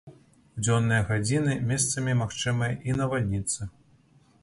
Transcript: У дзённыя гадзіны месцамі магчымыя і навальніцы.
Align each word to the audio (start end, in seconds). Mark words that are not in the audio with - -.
У 0.59 0.63
дзённыя 0.67 1.01
гадзіны 1.09 1.53
месцамі 1.73 2.17
магчымыя 2.25 2.73
і 2.91 2.99
навальніцы. 3.03 3.73